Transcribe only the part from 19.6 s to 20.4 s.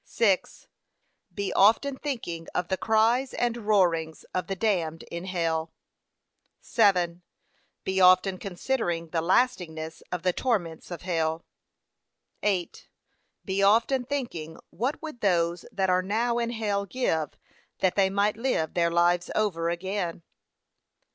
again.